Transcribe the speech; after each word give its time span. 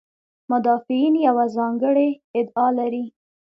مدافعین 0.49 1.13
یوه 1.27 1.45
ځانګړې 1.57 2.09
ادعا 2.39 2.67
لري. 2.79 3.05